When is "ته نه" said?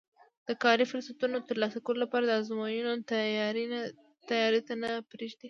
4.67-4.89